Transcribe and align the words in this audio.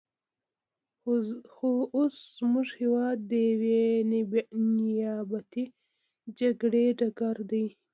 خو 1.53 1.69
اوس 1.95 2.15
زموږ 2.37 2.67
هېواد 2.79 3.17
د 3.29 3.31
یوې 3.49 3.81
نیابتي 4.77 5.65
جګړې 6.39 6.85
ډګر 6.99 7.37
دی. 7.51 7.65